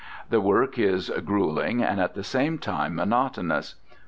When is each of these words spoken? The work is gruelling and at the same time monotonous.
The 0.31 0.41
work 0.41 0.79
is 0.79 1.11
gruelling 1.11 1.83
and 1.83 2.01
at 2.01 2.15
the 2.15 2.23
same 2.23 2.57
time 2.57 2.95
monotonous. 2.95 3.75